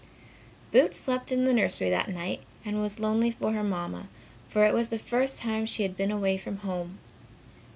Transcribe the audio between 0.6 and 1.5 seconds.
Boots slept in